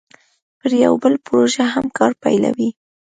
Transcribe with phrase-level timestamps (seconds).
[0.59, 2.69] پر یوه بله پروژه هم کار پیلوي